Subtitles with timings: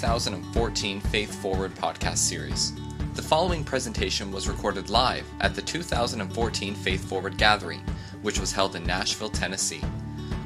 [0.00, 2.72] 2014 Faith Forward podcast series.
[3.12, 7.82] The following presentation was recorded live at the 2014 Faith Forward Gathering,
[8.22, 9.82] which was held in Nashville, Tennessee.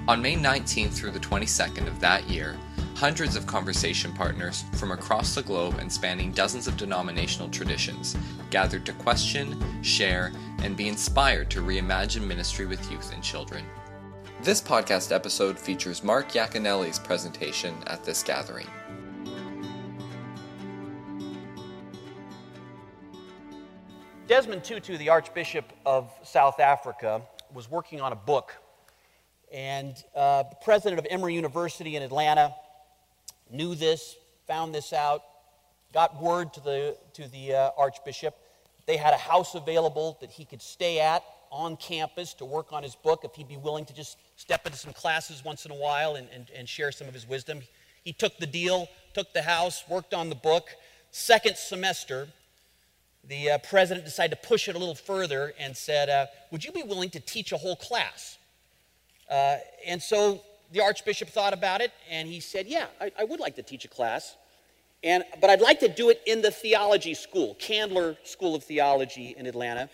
[0.09, 2.57] On May 19th through the 22nd of that year,
[2.97, 8.17] hundreds of conversation partners from across the globe and spanning dozens of denominational traditions
[8.51, 10.33] gathered to question, share,
[10.65, 13.65] and be inspired to reimagine ministry with youth and children.
[14.43, 18.67] This podcast episode features Mark Yaconelli's presentation at this gathering.
[24.35, 28.53] Desmond Tutu, the Archbishop of South Africa, was working on a book.
[29.53, 32.53] And uh, the president of Emory University in Atlanta
[33.49, 34.17] knew this,
[34.49, 35.23] found this out,
[35.93, 38.35] got word to the, to the uh, Archbishop.
[38.87, 42.83] They had a house available that he could stay at on campus to work on
[42.83, 45.77] his book if he'd be willing to just step into some classes once in a
[45.77, 47.61] while and, and, and share some of his wisdom.
[48.03, 50.71] He took the deal, took the house, worked on the book.
[51.13, 52.27] Second semester,
[53.29, 56.73] the uh, president decided to push it a little further and said, uh, Would you
[56.73, 58.39] be willing to teach a whole class?
[59.31, 63.41] Uh, and so the archbishop thought about it and he said, Yeah, I, I, would
[63.41, 64.37] like to teach a class.
[65.03, 69.35] And, but I'd like to do it in the theology school, Candler School of Theology
[69.37, 69.91] in Atlanta.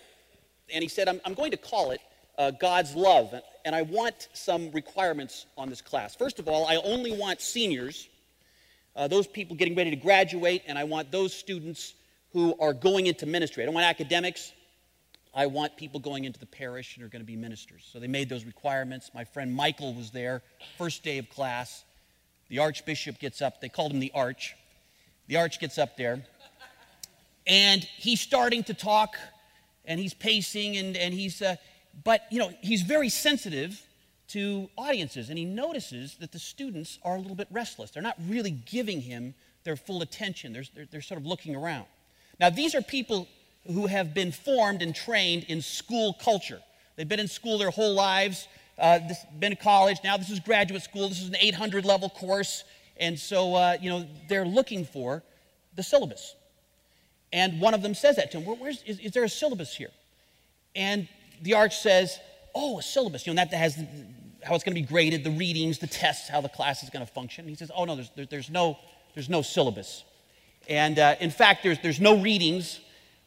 [0.72, 2.00] And he said, I'm, I'm going to call it
[2.38, 3.34] uh, God's Love.
[3.64, 6.14] And I want some requirements on this class.
[6.14, 8.08] First of all, I only want seniors,
[8.94, 11.94] uh, those people getting ready to graduate, and I want those students
[12.32, 13.62] who are going into ministry.
[13.62, 14.52] I don't want academics.
[15.34, 17.88] I want people going into the parish and are going to be ministers.
[17.92, 19.10] So they made those requirements.
[19.14, 20.42] My friend Michael was there,
[20.76, 21.84] first day of class.
[22.48, 23.60] The archbishop gets up.
[23.60, 24.56] They called him the arch.
[25.28, 26.24] The arch gets up there.
[27.46, 29.16] And he's starting to talk,
[29.84, 31.56] and he's pacing, and, and he's, uh,
[32.04, 33.80] but, you know, he's very sensitive
[34.28, 37.90] to audiences, and he notices that the students are a little bit restless.
[37.90, 41.86] They're not really giving him their full attention, they're, they're, they're sort of looking around.
[42.40, 43.28] Now, these are people
[43.66, 46.60] who have been formed and trained in school culture.
[46.96, 49.98] They've been in school their whole lives, uh, this, been to college.
[50.02, 51.08] Now, this is graduate school.
[51.10, 52.64] This is an 800 level course.
[52.96, 55.22] And so, uh, you know, they're looking for
[55.76, 56.34] the syllabus.
[57.32, 59.90] And one of them says that to him where's, is, is there a syllabus here?
[60.74, 61.08] And
[61.42, 62.18] the arch says,
[62.54, 63.26] Oh, a syllabus.
[63.26, 63.76] You know, that has
[64.42, 67.06] how it's going to be graded, the readings, the tests, how the class is going
[67.06, 67.42] to function.
[67.42, 68.78] And he says, Oh, no, there's, there, there's, no,
[69.14, 70.04] there's no syllabus.
[70.70, 72.78] And uh, in fact, there's, there's no readings,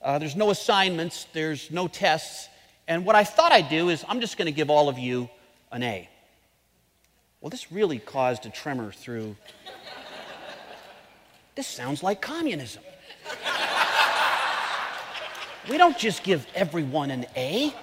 [0.02, 2.48] uh, there's no assignments, there's no tests.
[2.88, 5.30] And what I thought I'd do is I'm just going to give all of you
[5.70, 6.09] an A.
[7.42, 9.36] Well, this really caused a tremor through.
[11.56, 12.82] this sounds like communism.
[15.70, 17.74] we don't just give everyone an A.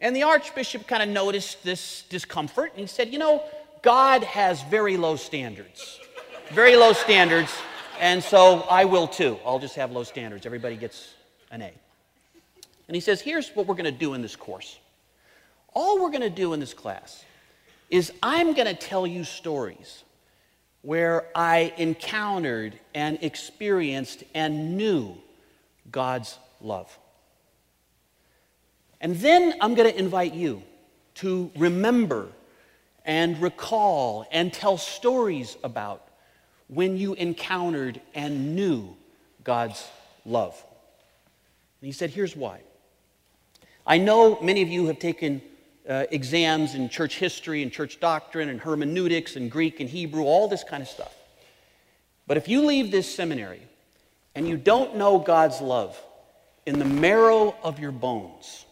[0.00, 3.44] And the archbishop kind of noticed this discomfort and he said, You know,
[3.82, 6.00] God has very low standards.
[6.50, 7.52] Very low standards.
[7.98, 9.38] And so I will too.
[9.44, 10.46] I'll just have low standards.
[10.46, 11.14] Everybody gets
[11.50, 11.72] an A.
[12.88, 14.78] And he says, here's what we're going to do in this course.
[15.74, 17.24] All we're going to do in this class
[17.88, 20.02] is I'm going to tell you stories
[20.82, 25.16] where I encountered and experienced and knew
[25.92, 26.98] God's love.
[29.00, 30.62] And then I'm going to invite you
[31.16, 32.28] to remember
[33.04, 36.06] and recall and tell stories about
[36.68, 38.96] when you encountered and knew
[39.44, 39.86] God's
[40.24, 40.62] love.
[41.80, 42.60] And he said, Here's why.
[43.86, 45.42] I know many of you have taken
[45.88, 50.46] uh, exams in church history and church doctrine and hermeneutics and Greek and Hebrew, all
[50.46, 51.14] this kind of stuff.
[52.26, 53.62] But if you leave this seminary
[54.34, 56.00] and you don't know God's love
[56.66, 58.66] in the marrow of your bones,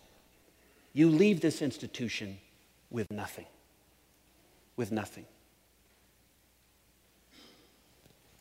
[0.93, 2.39] you leave this institution
[2.91, 3.47] with nothing
[4.79, 5.27] with nothing.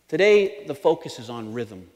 [0.07, 1.89] Today, the focus is on rhythm.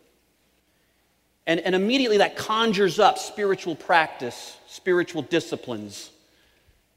[1.47, 6.11] And, and immediately that conjures up spiritual practice, spiritual disciplines.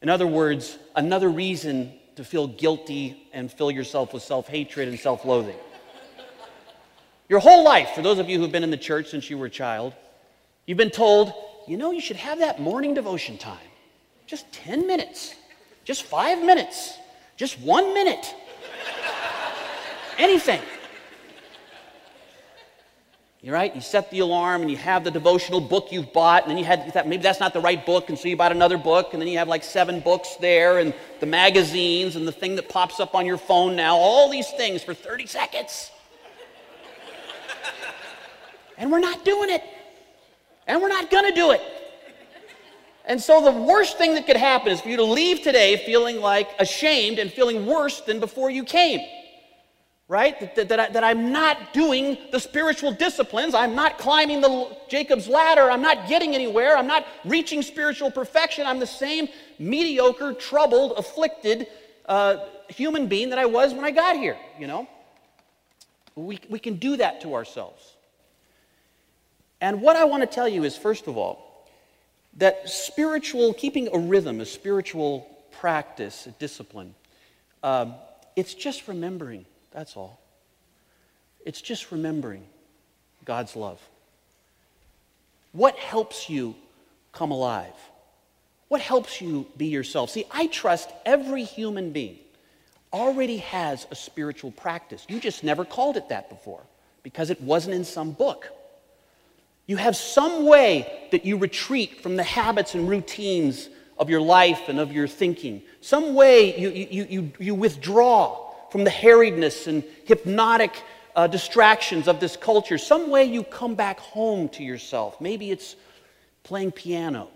[0.02, 4.98] In other words, another reason to feel guilty and fill yourself with self hatred and
[4.98, 5.56] self loathing.
[7.28, 9.46] Your whole life, for those of you who've been in the church since you were
[9.46, 9.94] a child,
[10.66, 11.32] you've been told,
[11.66, 13.56] you know, you should have that morning devotion time.
[14.26, 15.34] Just 10 minutes,
[15.84, 16.98] just five minutes.
[17.36, 18.34] Just one minute.
[20.18, 20.60] Anything.
[23.44, 23.74] You're right.
[23.74, 26.64] You set the alarm and you have the devotional book you've bought, and then you
[26.64, 29.12] had you thought maybe that's not the right book, and so you bought another book,
[29.12, 32.70] and then you have like seven books there, and the magazines, and the thing that
[32.70, 35.90] pops up on your phone now, all these things for 30 seconds.
[38.78, 39.62] and we're not doing it.
[40.66, 41.60] And we're not gonna do it.
[43.06, 46.20] And so the worst thing that could happen is for you to leave today feeling
[46.20, 49.00] like ashamed and feeling worse than before you came.
[50.06, 50.38] Right?
[50.38, 53.54] That, that, that, I, that I'm not doing the spiritual disciplines.
[53.54, 55.70] I'm not climbing the Jacob's ladder.
[55.70, 56.76] I'm not getting anywhere.
[56.76, 58.66] I'm not reaching spiritual perfection.
[58.66, 59.28] I'm the same
[59.58, 61.68] mediocre, troubled, afflicted
[62.06, 62.36] uh,
[62.68, 64.88] human being that I was when I got here, you know?
[66.16, 67.94] We, we can do that to ourselves.
[69.60, 71.53] And what I want to tell you is, first of all,
[72.36, 76.94] that spiritual, keeping a rhythm, a spiritual practice, a discipline,
[77.62, 77.94] um,
[78.36, 79.46] it's just remembering.
[79.70, 80.20] That's all.
[81.44, 82.44] It's just remembering
[83.24, 83.80] God's love.
[85.52, 86.56] What helps you
[87.12, 87.74] come alive?
[88.68, 90.10] What helps you be yourself?
[90.10, 92.18] See, I trust every human being
[92.92, 95.04] already has a spiritual practice.
[95.08, 96.62] You just never called it that before
[97.02, 98.48] because it wasn't in some book.
[99.66, 103.68] You have some way that you retreat from the habits and routines
[103.98, 105.62] of your life and of your thinking.
[105.80, 110.82] Some way you, you, you, you withdraw from the harriedness and hypnotic
[111.16, 112.76] uh, distractions of this culture.
[112.76, 115.20] Some way you come back home to yourself.
[115.20, 115.76] Maybe it's
[116.42, 117.28] playing piano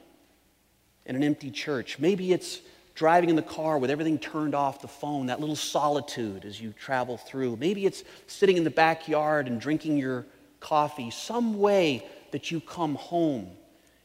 [1.07, 1.99] in an empty church.
[1.99, 2.61] Maybe it's
[2.95, 6.73] driving in the car with everything turned off the phone, that little solitude as you
[6.73, 7.57] travel through.
[7.57, 10.27] Maybe it's sitting in the backyard and drinking your
[10.61, 13.49] coffee, some way that you come home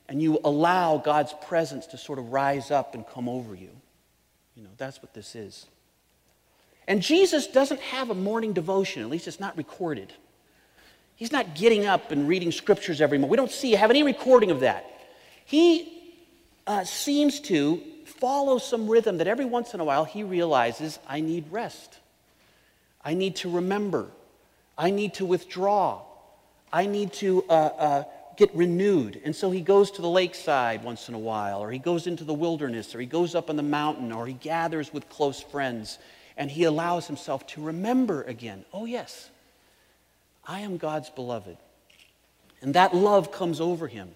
[0.07, 3.69] and you allow God's presence to sort of rise up and come over you.
[4.55, 5.65] You know, that's what this is.
[6.87, 10.13] And Jesus doesn't have a morning devotion, at least it's not recorded.
[11.15, 13.31] He's not getting up and reading scriptures every morning.
[13.31, 14.89] We don't see have any recording of that.
[15.45, 16.15] He
[16.67, 21.21] uh, seems to follow some rhythm that every once in a while he realizes I
[21.21, 21.99] need rest.
[23.03, 24.07] I need to remember.
[24.77, 26.01] I need to withdraw.
[26.73, 28.03] I need to uh, uh,
[28.35, 29.21] get renewed.
[29.23, 32.23] And so he goes to the lakeside once in a while, or he goes into
[32.23, 35.99] the wilderness, or he goes up on the mountain, or he gathers with close friends,
[36.35, 39.29] and he allows himself to remember again oh, yes,
[40.45, 41.57] I am God's beloved.
[42.61, 44.09] And that love comes over him.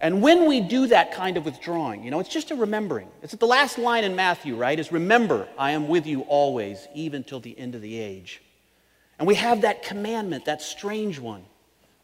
[0.00, 3.08] And when we do that kind of withdrawing, you know, it's just a remembering.
[3.22, 4.78] It's the last line in Matthew, right?
[4.78, 8.42] Is remember, I am with you always, even till the end of the age.
[9.18, 11.44] And we have that commandment, that strange one.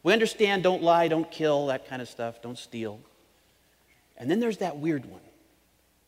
[0.01, 2.99] We understand don't lie, don't kill, that kind of stuff, don't steal.
[4.17, 5.21] And then there's that weird one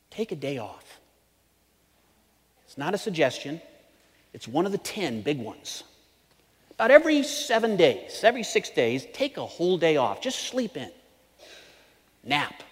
[0.09, 1.01] take a day off.
[2.65, 3.59] It's not a suggestion,
[4.33, 5.83] it's one of the 10 big ones.
[6.71, 10.21] About every seven days, every six days, take a whole day off.
[10.21, 10.91] Just sleep in
[12.23, 12.63] nap,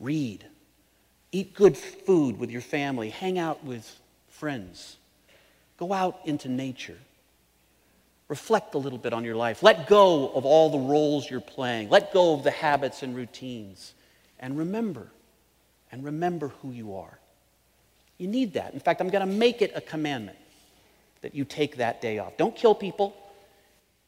[0.00, 0.44] read,
[1.30, 4.96] eat good food with your family, hang out with friends,
[5.78, 6.98] go out into nature.
[8.28, 9.62] Reflect a little bit on your life.
[9.62, 11.90] Let go of all the roles you're playing.
[11.90, 13.94] Let go of the habits and routines.
[14.40, 15.12] And remember,
[15.92, 17.18] and remember who you are.
[18.18, 18.74] You need that.
[18.74, 20.38] In fact, I'm going to make it a commandment
[21.20, 22.36] that you take that day off.
[22.36, 23.16] Don't kill people,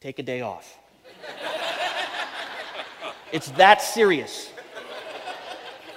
[0.01, 0.77] take a day off.
[3.31, 4.51] It's that serious.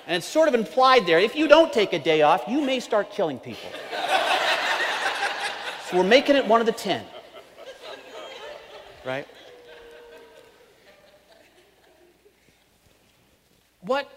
[0.07, 2.81] And it's sort of implied there if you don't take a day off, you may
[2.81, 3.71] start killing people.
[5.89, 7.05] So we're making it one of the ten.
[9.05, 9.27] Right?
[13.81, 14.09] What,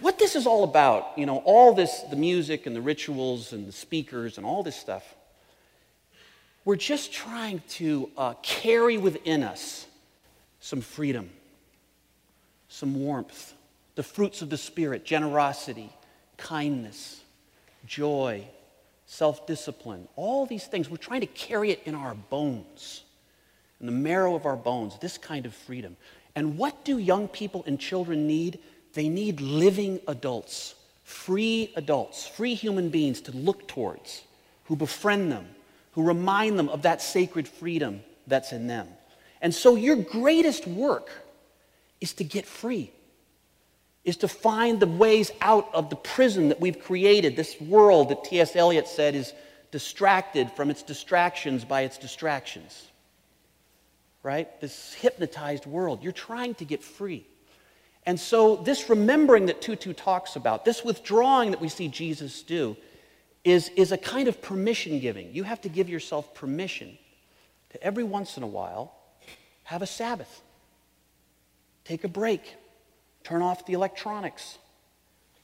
[0.00, 3.66] what this is all about, you know, all this, the music and the rituals and
[3.66, 5.14] the speakers and all this stuff,
[6.64, 9.86] we're just trying to uh, carry within us
[10.60, 11.30] some freedom
[12.76, 13.54] some warmth,
[13.94, 15.90] the fruits of the Spirit generosity,
[16.36, 17.22] kindness,
[17.86, 18.46] joy,
[19.06, 20.90] self discipline, all these things.
[20.90, 23.02] We're trying to carry it in our bones,
[23.80, 25.96] in the marrow of our bones, this kind of freedom.
[26.34, 28.58] And what do young people and children need?
[28.94, 34.22] They need living adults, free adults, free human beings to look towards,
[34.64, 35.46] who befriend them,
[35.92, 38.88] who remind them of that sacred freedom that's in them.
[39.40, 41.10] And so, your greatest work
[42.00, 42.90] is to get free,
[44.04, 48.24] is to find the ways out of the prison that we've created, this world that
[48.24, 48.56] T.S.
[48.56, 49.32] Eliot said is
[49.70, 52.88] distracted from its distractions by its distractions.
[54.26, 54.60] Right?
[54.60, 56.02] This hypnotized world.
[56.02, 57.24] You're trying to get free.
[58.06, 62.76] And so, this remembering that Tutu talks about, this withdrawing that we see Jesus do,
[63.44, 65.32] is, is a kind of permission giving.
[65.32, 66.98] You have to give yourself permission
[67.70, 68.92] to every once in a while
[69.62, 70.42] have a Sabbath.
[71.84, 72.56] Take a break.
[73.22, 74.58] Turn off the electronics.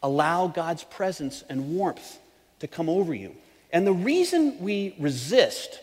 [0.03, 2.19] Allow God's presence and warmth
[2.59, 3.37] to come over you.
[3.73, 5.79] And the reason we resist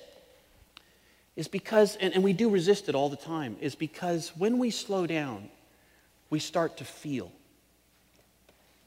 [1.39, 4.69] is because, and, and we do resist it all the time, is because when we
[4.69, 5.49] slow down,
[6.29, 7.31] we start to feel.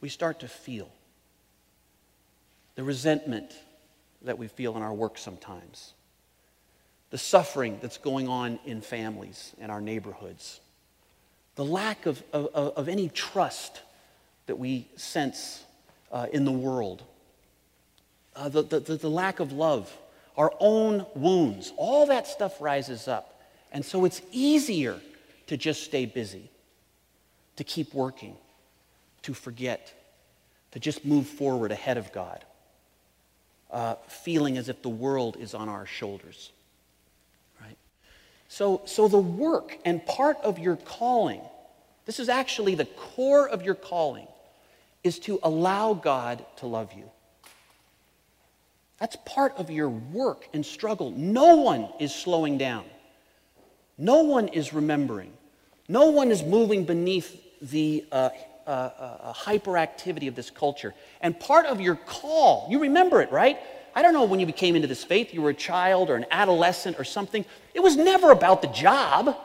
[0.02, 0.90] we start to feel
[2.74, 3.54] the resentment
[4.20, 5.94] that we feel in our work sometimes,
[7.08, 10.60] the suffering that's going on in families and our neighborhoods,
[11.54, 13.80] the lack of, of, of any trust
[14.44, 15.64] that we sense
[16.10, 17.02] uh, in the world,
[18.36, 19.90] uh, the, the, the lack of love,
[20.36, 23.40] our own wounds, all that stuff rises up.
[23.70, 25.00] And so it's easier
[25.46, 26.50] to just stay busy,
[27.56, 28.36] to keep working,
[29.22, 29.92] to forget,
[30.72, 32.44] to just move forward ahead of God,
[33.70, 36.50] uh, feeling as if the world is on our shoulders.
[37.60, 37.76] Right?
[38.48, 41.42] So, so the work and part of your calling,
[42.06, 44.26] this is actually the core of your calling,
[45.04, 47.10] is to allow God to love you.
[49.02, 51.10] That's part of your work and struggle.
[51.10, 52.84] No one is slowing down.
[53.98, 55.32] No one is remembering.
[55.88, 58.28] No one is moving beneath the uh,
[58.64, 60.94] uh, uh, hyperactivity of this culture.
[61.20, 63.58] And part of your call, you remember it, right?
[63.92, 66.26] I don't know when you became into this faith, you were a child or an
[66.30, 67.44] adolescent or something.
[67.74, 69.36] It was never about the job,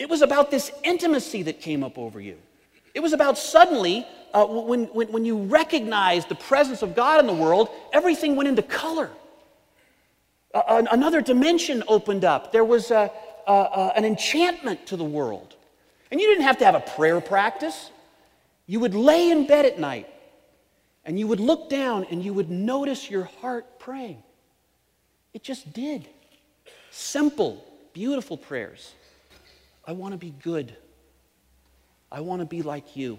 [0.00, 2.38] it was about this intimacy that came up over you.
[2.94, 7.26] It was about suddenly, uh, when, when, when you recognized the presence of God in
[7.26, 9.08] the world, everything went into color.
[10.52, 12.52] Another dimension opened up.
[12.52, 13.10] There was a,
[13.46, 15.56] a, an enchantment to the world.
[16.10, 17.90] And you didn't have to have a prayer practice.
[18.66, 20.08] You would lay in bed at night
[21.04, 24.22] and you would look down and you would notice your heart praying.
[25.32, 26.08] It just did.
[26.90, 28.94] Simple, beautiful prayers.
[29.86, 30.76] I want to be good.
[32.10, 33.18] I want to be like you.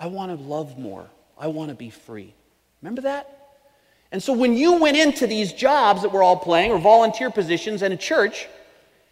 [0.00, 1.06] I want to love more.
[1.38, 2.34] I want to be free.
[2.80, 3.36] Remember that?
[4.10, 7.82] And so when you went into these jobs that we're all playing, or volunteer positions
[7.82, 8.48] in a church,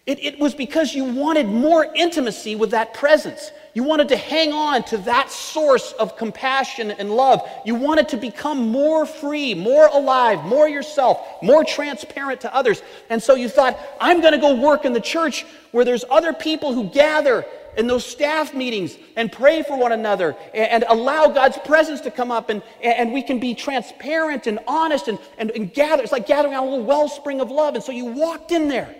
[0.07, 3.53] it, it, was because you wanted more intimacy with that presence.
[3.75, 7.47] You wanted to hang on to that source of compassion and love.
[7.67, 12.83] You wanted to become more free, more alive, more yourself, more transparent to others.
[13.11, 16.33] And so you thought, I'm going to go work in the church where there's other
[16.33, 17.45] people who gather
[17.79, 22.11] in those staff meetings and pray for one another and, and allow God's presence to
[22.11, 26.03] come up and, and we can be transparent and honest and, and, and gather.
[26.03, 27.77] It's like gathering around a little wellspring of love.
[27.77, 28.93] And so you walked in there.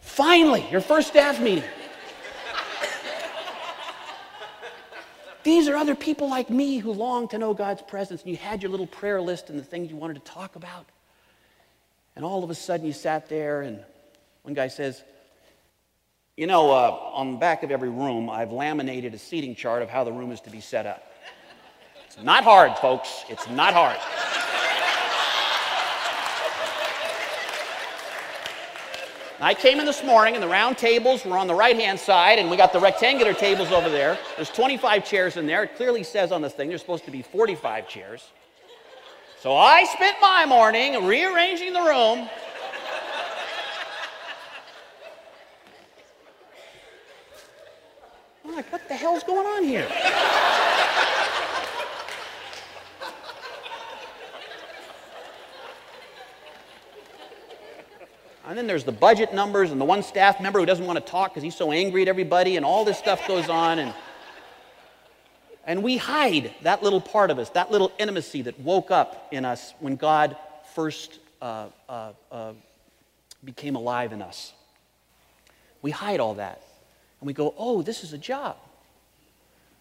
[0.00, 1.64] Finally, your first staff meeting.
[5.42, 8.22] These are other people like me who long to know God's presence.
[8.22, 10.86] And you had your little prayer list and the things you wanted to talk about.
[12.14, 13.82] And all of a sudden you sat there, and
[14.42, 15.02] one guy says,
[16.40, 19.90] you know, uh, on the back of every room, I've laminated a seating chart of
[19.90, 21.12] how the room is to be set up.
[22.06, 23.26] It's not hard, folks.
[23.28, 23.98] It's not hard.
[29.38, 32.38] I came in this morning, and the round tables were on the right hand side,
[32.38, 34.18] and we got the rectangular tables over there.
[34.36, 35.64] There's 25 chairs in there.
[35.64, 38.26] It clearly says on the thing there's supposed to be 45 chairs.
[39.40, 42.30] So I spent my morning rearranging the room
[48.50, 49.86] I'm like, what the hell's going on here?
[58.44, 61.04] And then there's the budget numbers and the one staff member who doesn't want to
[61.08, 63.78] talk because he's so angry at everybody, and all this stuff goes on.
[63.78, 63.94] And,
[65.64, 69.44] and we hide that little part of us, that little intimacy that woke up in
[69.44, 70.36] us when God
[70.74, 72.52] first uh, uh, uh,
[73.44, 74.52] became alive in us.
[75.82, 76.64] We hide all that
[77.20, 78.56] and we go, oh, this is a job.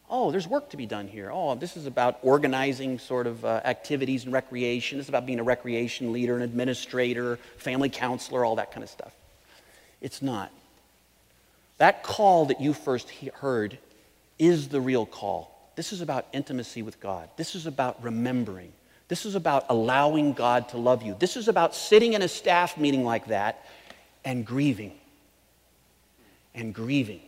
[0.09, 1.29] Oh, there's work to be done here.
[1.31, 4.97] Oh, this is about organizing sort of uh, activities and recreation.
[4.97, 8.89] This is about being a recreation leader, an administrator, family counselor, all that kind of
[8.89, 9.13] stuff.
[10.01, 10.51] It's not.
[11.77, 13.77] That call that you first heard
[14.39, 15.55] is the real call.
[15.75, 17.29] This is about intimacy with God.
[17.37, 18.73] This is about remembering.
[19.09, 21.15] This is about allowing God to love you.
[21.19, 23.65] This is about sitting in a staff meeting like that
[24.25, 24.93] and grieving.
[26.55, 27.21] And grieving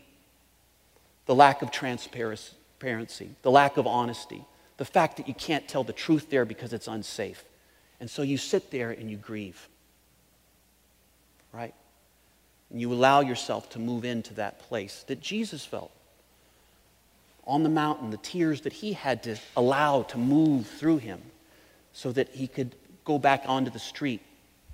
[1.32, 4.44] the lack of transparency, the lack of honesty,
[4.76, 7.46] the fact that you can't tell the truth there because it's unsafe.
[8.02, 9.70] And so you sit there and you grieve.
[11.54, 11.74] Right?
[12.70, 15.94] And you allow yourself to move into that place that Jesus felt
[17.48, 21.22] on the mountain, the tears that he had to allow to move through him
[21.94, 24.20] so that he could go back onto the street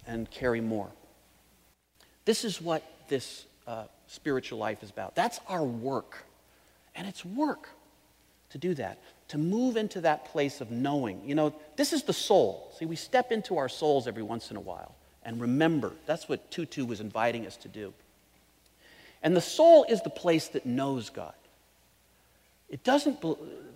[0.07, 0.89] and carry more.
[2.25, 5.13] This is what this uh, spiritual life is about.
[5.13, 6.23] That's our work.
[6.97, 7.69] And it's work
[8.49, 8.99] to do that,
[9.29, 11.21] to move into that place of knowing.
[11.25, 12.73] You know, this is the soul.
[12.77, 15.93] See, we step into our souls every once in a while and remember.
[16.05, 17.93] That's what Tutu was inviting us to do.
[19.21, 21.33] And the soul is the place that knows God.
[22.69, 23.23] It doesn't,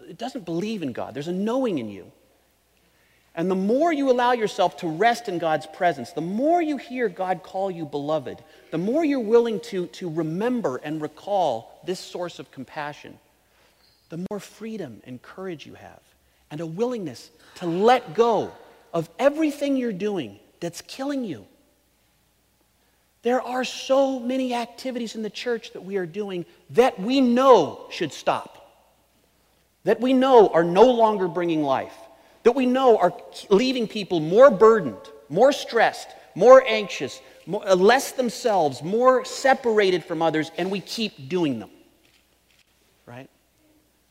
[0.07, 1.13] it doesn't believe in God.
[1.13, 2.11] There's a knowing in you.
[3.33, 7.07] And the more you allow yourself to rest in God's presence, the more you hear
[7.07, 12.39] God call you beloved, the more you're willing to, to remember and recall this source
[12.39, 13.17] of compassion,
[14.09, 16.01] the more freedom and courage you have,
[16.49, 18.51] and a willingness to let go
[18.93, 21.45] of everything you're doing that's killing you.
[23.23, 27.85] There are so many activities in the church that we are doing that we know
[27.91, 28.73] should stop,
[29.85, 31.95] that we know are no longer bringing life,
[32.43, 33.13] that we know are
[33.49, 40.21] leaving people more burdened, more stressed, more anxious, more, uh, less themselves, more separated from
[40.21, 41.69] others, and we keep doing them.
[43.05, 43.29] Right?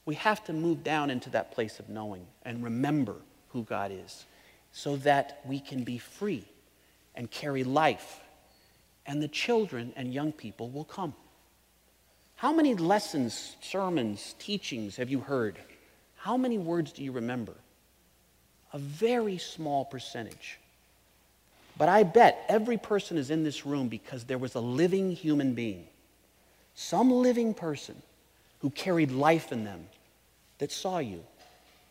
[0.04, 3.16] We have to move down into that place of knowing and remember
[3.48, 4.26] who God is
[4.72, 6.44] so that we can be free
[7.14, 8.20] and carry life
[9.06, 11.14] and the children and young people will come.
[12.36, 15.58] How many lessons, sermons, teachings have you heard?
[16.16, 17.54] How many words do you remember?
[18.72, 20.58] A very small percentage.
[21.76, 25.54] But I bet every person is in this room because there was a living human
[25.54, 25.86] being,
[26.74, 28.00] some living person
[28.60, 29.86] who carried life in them
[30.58, 31.24] that saw you,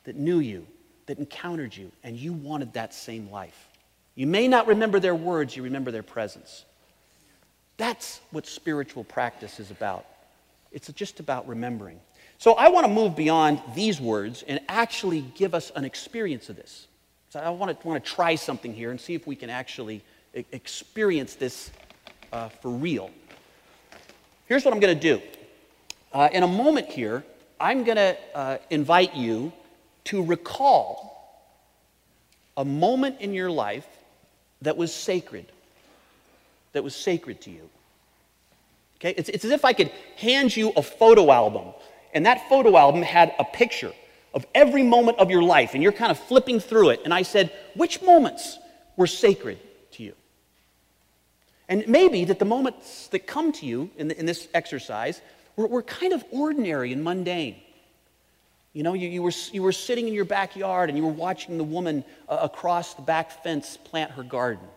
[0.03, 0.65] that knew you,
[1.07, 3.67] that encountered you, and you wanted that same life.
[4.13, 6.65] You may not remember their words, you remember their presence.
[7.77, 10.05] That's what spiritual practice is about.
[10.71, 11.99] It's just about remembering.
[12.39, 16.55] So I want to move beyond these words and actually give us an experience of
[16.55, 16.87] this.
[17.29, 20.01] So I want to, want to try something here and see if we can actually
[20.33, 21.69] experience this
[22.33, 23.11] uh, for real.
[24.47, 25.21] Here's what I'm going to do.
[26.11, 27.23] Uh, in a moment here,
[27.59, 29.53] I'm going to uh, invite you
[30.05, 31.45] to recall
[32.57, 33.87] a moment in your life
[34.61, 35.45] that was sacred
[36.73, 37.69] that was sacred to you.
[38.97, 39.13] Okay?
[39.17, 41.73] It's, it's as if I could hand you a photo album,
[42.13, 43.93] and that photo album had a picture
[44.33, 47.01] of every moment of your life, and you're kind of flipping through it.
[47.03, 48.59] And I said, which moments
[48.95, 49.59] were sacred
[49.93, 50.13] to you?
[51.67, 55.21] And maybe that the moments that come to you in, the, in this exercise
[55.55, 57.55] were, were, kind of ordinary and mundane.
[58.73, 61.57] You know, you, you, were, you were sitting in your backyard and you were watching
[61.57, 64.67] the woman uh, across the back fence plant her garden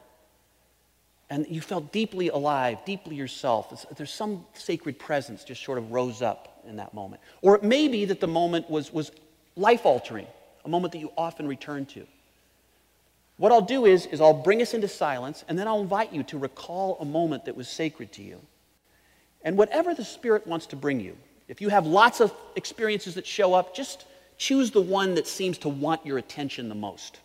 [1.32, 3.86] and you felt deeply alive, deeply yourself.
[3.96, 7.22] There's some sacred presence just sort of rose up in that moment.
[7.40, 9.12] Or it may be that the moment was, was
[9.56, 10.26] life altering,
[10.64, 12.06] a moment that you often return to.
[13.36, 16.22] What I'll do is, is I'll bring us into silence, and then I'll invite you
[16.24, 18.40] to recall a moment that was sacred to you.
[19.42, 21.16] And whatever the Spirit wants to bring you,
[21.48, 24.04] if you have lots of experiences that show up, just
[24.38, 27.20] choose the one that seems to want your attention the most.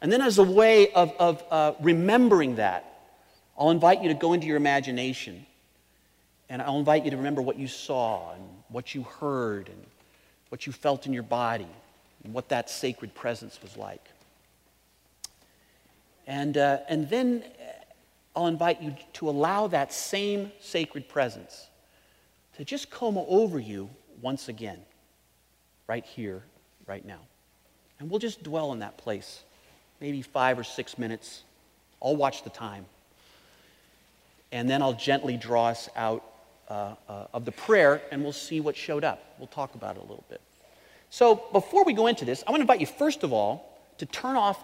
[0.00, 2.92] And then, as a way of, of uh, remembering that,
[3.56, 5.46] I'll invite you to go into your imagination.
[6.52, 9.86] And I'll invite you to remember what you saw and what you heard and
[10.50, 11.66] what you felt in your body
[12.24, 14.04] and what that sacred presence was like.
[16.26, 17.42] And, uh, and then
[18.36, 21.68] I'll invite you to allow that same sacred presence
[22.58, 23.88] to just come over you
[24.20, 24.82] once again,
[25.86, 26.42] right here,
[26.86, 27.20] right now.
[27.98, 29.42] And we'll just dwell in that place
[30.02, 31.44] maybe five or six minutes.
[32.02, 32.84] I'll watch the time.
[34.52, 36.22] And then I'll gently draw us out
[36.72, 39.34] uh, uh, of the prayer, and we'll see what showed up.
[39.38, 40.40] We'll talk about it a little bit.
[41.10, 44.06] So, before we go into this, I want to invite you, first of all, to
[44.06, 44.58] turn off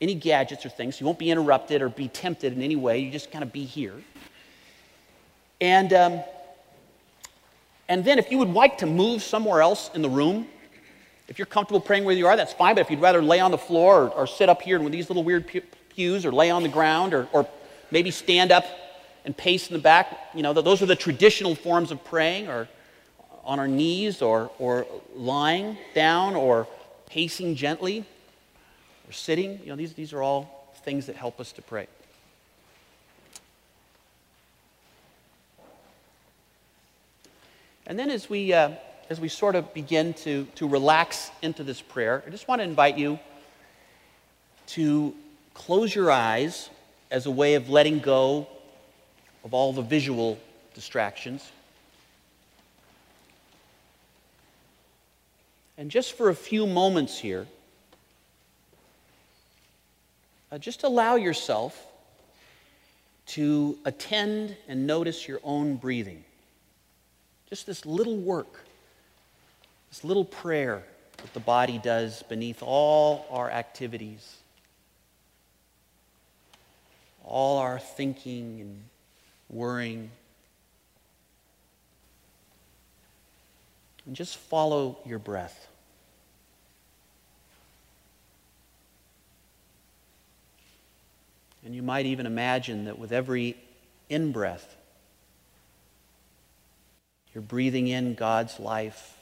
[0.00, 0.98] any gadgets or things.
[0.98, 2.98] You won't be interrupted or be tempted in any way.
[2.98, 3.94] You just kind of be here.
[5.60, 6.20] And, um,
[7.88, 10.48] and then, if you would like to move somewhere else in the room,
[11.28, 12.74] if you're comfortable praying where you are, that's fine.
[12.74, 15.08] But if you'd rather lay on the floor or, or sit up here in these
[15.08, 15.48] little weird
[15.90, 17.48] pews or lay on the ground or, or
[17.92, 18.64] maybe stand up
[19.24, 22.68] and pace in the back, you know, those are the traditional forms of praying or
[23.44, 26.66] on our knees or, or lying down or
[27.06, 28.04] pacing gently
[29.08, 29.60] or sitting.
[29.62, 31.86] You know, these, these are all things that help us to pray.
[37.86, 38.52] And then as we.
[38.52, 38.72] Uh,
[39.10, 42.64] as we sort of begin to, to relax into this prayer, I just want to
[42.64, 43.18] invite you
[44.68, 45.12] to
[45.52, 46.70] close your eyes
[47.10, 48.46] as a way of letting go
[49.44, 50.38] of all the visual
[50.74, 51.50] distractions.
[55.78, 57.46] And just for a few moments here,
[60.52, 61.86] uh, just allow yourself
[63.26, 66.24] to attend and notice your own breathing.
[67.48, 68.60] Just this little work
[69.90, 70.84] this little prayer
[71.16, 74.36] that the body does beneath all our activities,
[77.24, 78.82] all our thinking and
[79.50, 80.10] worrying.
[84.06, 85.68] And just follow your breath.
[91.64, 93.56] And you might even imagine that with every
[94.08, 94.76] in breath,
[97.34, 99.16] you're breathing in God's life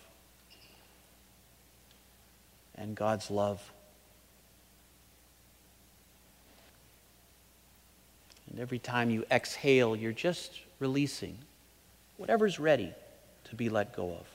[2.74, 3.72] and God's love.
[8.58, 11.38] And every time you exhale, you're just releasing
[12.16, 12.92] whatever's ready
[13.44, 14.26] to be let go of.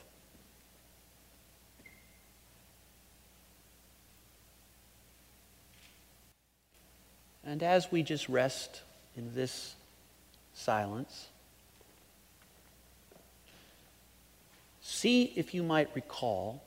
[7.44, 8.80] And as we just rest
[9.14, 9.74] in this
[10.54, 11.28] silence,
[14.80, 16.62] see if you might recall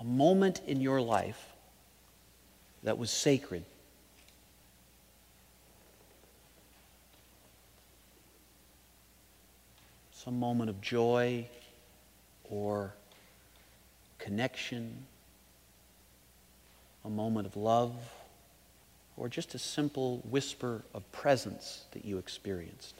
[0.00, 1.52] a moment in your life
[2.82, 3.66] that was sacred.
[10.24, 11.46] Some moment of joy
[12.44, 12.94] or
[14.18, 15.04] connection,
[17.04, 17.92] a moment of love
[19.18, 22.94] or just a simple whisper of presence that you experienced.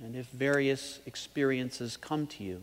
[0.00, 2.62] And if various experiences come to you,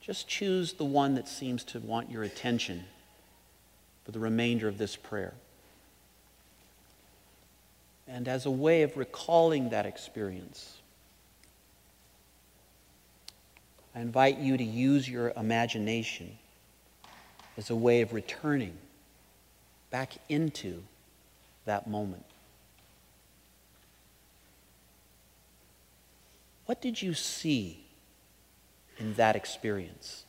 [0.00, 2.84] just choose the one that seems to want your attention
[4.04, 5.34] for the remainder of this prayer.
[8.08, 10.78] And as a way of recalling that experience,
[13.94, 16.38] I invite you to use your imagination
[17.56, 18.76] as a way of returning
[19.90, 20.82] back into
[21.66, 22.24] that moment.
[26.66, 27.84] What did you see
[28.98, 30.24] in that experience?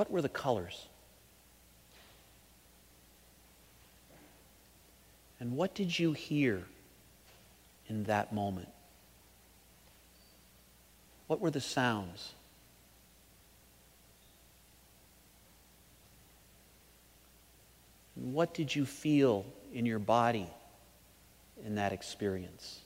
[0.00, 0.86] What were the colors?
[5.38, 6.62] And what did you hear
[7.86, 8.70] in that moment?
[11.26, 12.32] What were the sounds?
[18.16, 20.48] And what did you feel in your body
[21.62, 22.80] in that experience?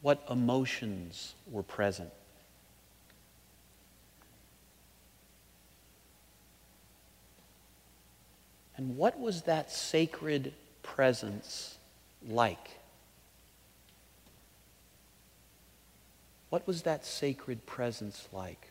[0.00, 2.10] What emotions were present?
[8.76, 11.78] And what was that sacred presence
[12.28, 12.78] like?
[16.50, 18.70] What was that sacred presence like?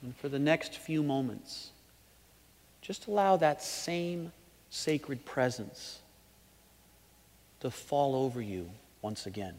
[0.00, 1.72] And for the next few moments,
[2.88, 4.32] just allow that same
[4.70, 5.98] sacred presence
[7.60, 8.70] to fall over you
[9.02, 9.54] once again.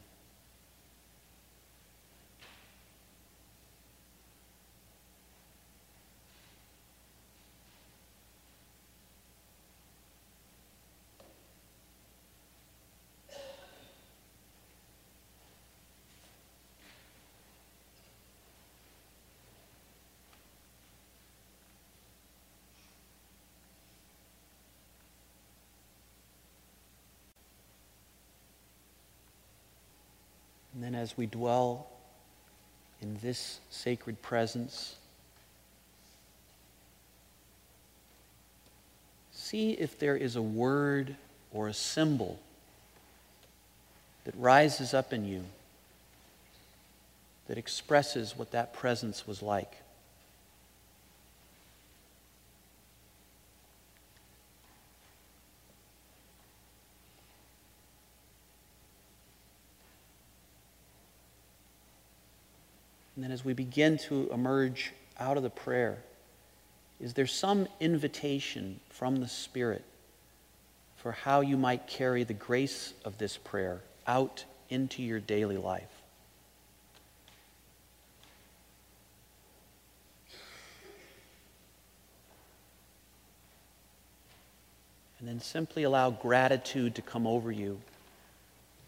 [30.79, 31.87] And then as we dwell
[33.01, 34.95] in this sacred presence,
[39.33, 41.17] see if there is a word
[41.51, 42.39] or a symbol
[44.23, 45.43] that rises up in you
[47.49, 49.73] that expresses what that presence was like.
[63.39, 65.97] As we begin to emerge out of the prayer,
[66.99, 69.85] is there some invitation from the Spirit
[70.97, 75.87] for how you might carry the grace of this prayer out into your daily life?
[85.19, 87.79] And then simply allow gratitude to come over you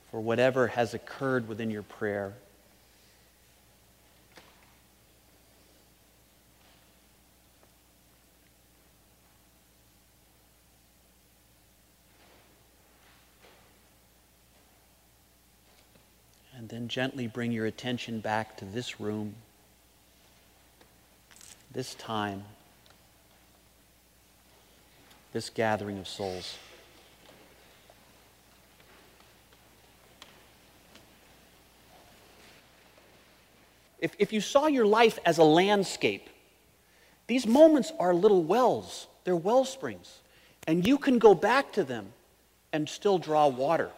[0.09, 2.33] for whatever has occurred within your prayer
[16.91, 19.33] gently bring your attention back to this room,
[21.71, 22.43] this time,
[25.31, 26.57] this gathering of souls.
[33.99, 36.29] If, if you saw your life as a landscape,
[37.27, 40.19] these moments are little wells, they're well springs,
[40.67, 42.11] and you can go back to them
[42.73, 43.91] and still draw water.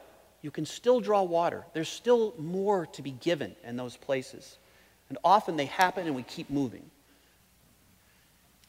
[0.44, 1.66] You can still draw water.
[1.74, 4.58] There's still more to be given in those places.
[5.10, 6.84] And often they happen and we keep moving.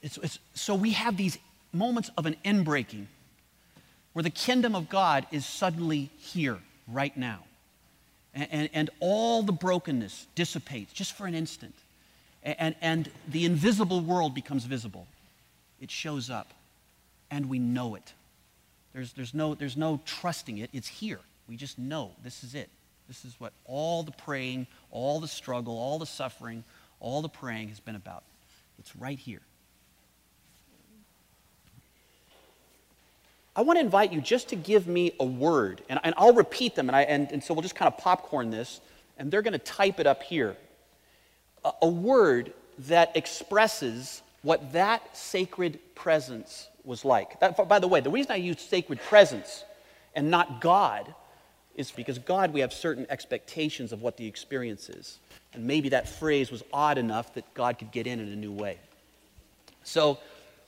[0.01, 1.37] It's, it's, so we have these
[1.73, 3.07] moments of an inbreaking
[4.13, 7.41] where the kingdom of God is suddenly here, right now.
[8.35, 11.75] And, and, and all the brokenness dissipates just for an instant.
[12.45, 15.09] And, and the invisible world becomes visible.
[15.81, 16.53] It shows up,
[17.31, 18.13] and we know it.
[18.93, 21.21] There's, there's, no, there's no trusting it, it's here.
[21.49, 22.71] We just know this is it.
[23.09, 26.65] This is what all the praying, all the struggle, all the suffering,
[27.01, 28.25] all the praying has been about.
[28.79, 29.43] It's right here.
[33.57, 36.75] I want to invite you just to give me a word, and, and I'll repeat
[36.75, 38.81] them, and, I, and, and so we'll just kind of popcorn this,
[39.17, 40.57] and they're going to type it up here.
[41.65, 47.39] A, a word that expresses what that sacred presence was like.
[47.39, 49.65] That, by the way, the reason I use sacred presence
[50.17, 51.15] and not God
[51.75, 55.19] is because God, we have certain expectations of what the experience is.
[55.53, 58.53] And maybe that phrase was odd enough that God could get in in a new
[58.53, 58.79] way.
[59.83, 60.19] So,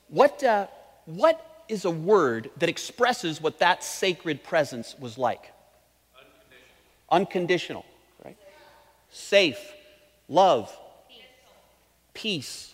[0.09, 0.67] what, uh,
[1.05, 5.51] what is a word that expresses what that sacred presence was like.
[7.09, 7.83] Unconditional.
[7.83, 7.85] Unconditional,
[8.23, 8.37] right?
[9.09, 9.73] Safe,
[10.29, 10.75] love,
[12.13, 12.73] peace,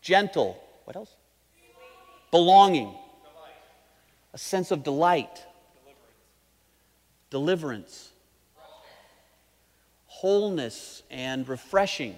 [0.00, 0.62] gentle.
[0.84, 1.14] What else?
[2.30, 2.94] Belonging,
[4.32, 5.44] a sense of delight,
[7.30, 8.10] deliverance,
[10.06, 12.16] wholeness and refreshing,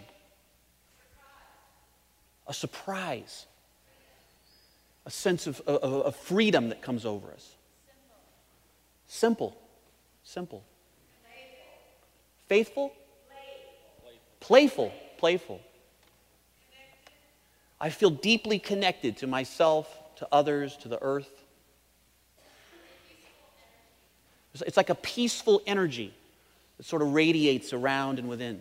[2.46, 3.46] a surprise
[5.07, 7.57] a sense of, of, of freedom that comes over us.
[9.07, 9.57] Simple.
[10.23, 10.62] Simple.
[12.49, 12.92] Faithful?
[14.38, 14.92] Playful.
[15.18, 15.61] Playful.
[17.81, 21.44] I feel deeply connected to myself, to others, to the earth.
[24.55, 26.13] It's like a peaceful energy
[26.77, 28.61] that sort of radiates around and within.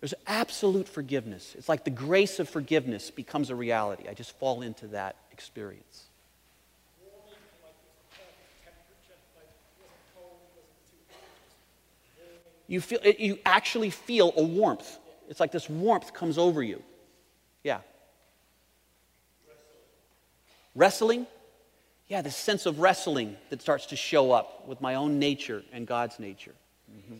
[0.00, 1.54] There's absolute forgiveness.
[1.58, 4.08] It's like the grace of forgiveness becomes a reality.
[4.08, 6.04] I just fall into that experience.
[12.66, 14.98] You, feel, you actually feel a warmth.
[15.28, 16.82] It's like this warmth comes over you.
[17.64, 17.80] Yeah.
[20.74, 21.26] Wrestling?
[22.10, 25.86] Yeah, this sense of wrestling that starts to show up with my own nature and
[25.86, 26.54] God's nature.
[26.92, 27.16] Mm-hmm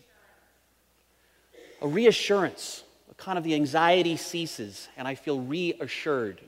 [1.80, 2.84] a reassurance.
[3.16, 6.40] Kind of the anxiety ceases, and I feel reassured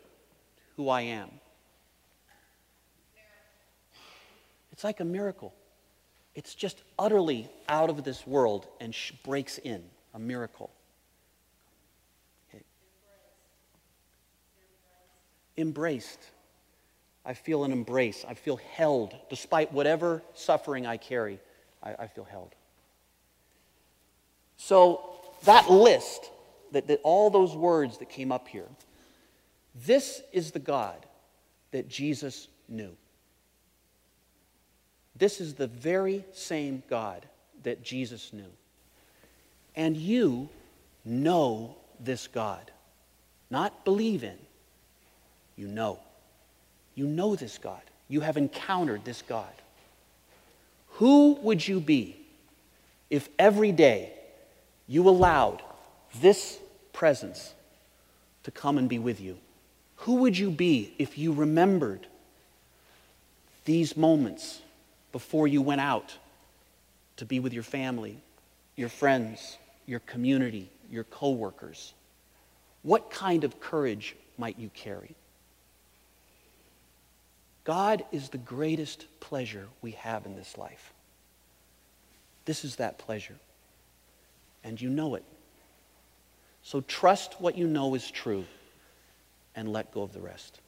[0.76, 1.28] who I am.
[4.72, 5.52] It's like a miracle.
[6.34, 9.84] It's just utterly out of this world and sh- breaks in.
[10.14, 10.70] A miracle.
[12.48, 12.64] Okay.
[15.58, 16.20] Embraced.
[17.24, 18.24] I feel an embrace.
[18.26, 19.14] I feel held.
[19.30, 21.38] Despite whatever suffering I carry,
[21.82, 22.54] I, I feel held.
[24.56, 25.02] So,
[25.44, 26.30] that list,
[26.72, 28.68] that, that all those words that came up here,
[29.86, 31.06] this is the God
[31.70, 32.94] that Jesus knew.
[35.16, 37.26] This is the very same God
[37.62, 38.50] that Jesus knew.
[39.76, 40.48] And you
[41.04, 42.70] know this God.
[43.50, 44.38] Not believe in,
[45.56, 46.00] you know.
[46.94, 47.80] You know this God.
[48.08, 49.52] You have encountered this God.
[50.96, 52.16] Who would you be
[53.10, 54.12] if every day
[54.86, 55.62] you allowed
[56.20, 56.58] this
[56.92, 57.54] presence
[58.44, 59.38] to come and be with you?
[59.96, 62.06] Who would you be if you remembered
[63.64, 64.60] these moments
[65.12, 66.16] before you went out
[67.16, 68.18] to be with your family,
[68.76, 71.94] your friends, your community, your coworkers?
[72.82, 75.14] What kind of courage might you carry?
[77.64, 80.92] God is the greatest pleasure we have in this life.
[82.44, 83.36] This is that pleasure
[84.64, 85.24] and you know it.
[86.62, 88.44] So trust what you know is true
[89.54, 90.60] and let go of the rest.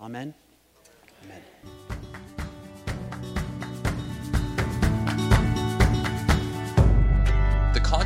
[0.00, 0.34] Amen?
[1.24, 1.42] Amen.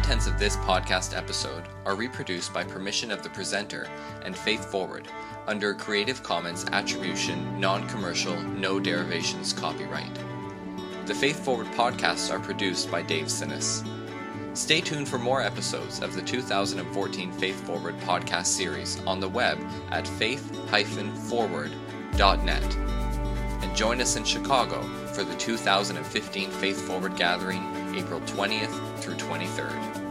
[0.05, 3.89] Contents of this podcast episode are reproduced by permission of the presenter
[4.23, 5.09] and Faith Forward
[5.47, 10.15] under Creative Commons Attribution, Non Commercial, No Derivations copyright.
[11.07, 13.83] The Faith Forward podcasts are produced by Dave Csinos.
[14.53, 19.59] Stay tuned for more episodes of the 2014 Faith Forward podcast series on the web
[19.91, 22.77] at faith-forward.net.
[23.63, 24.83] And join us in Chicago
[25.15, 27.63] for the 2015 Faith Forward Gathering,
[27.95, 30.04] April 20th through 23rd.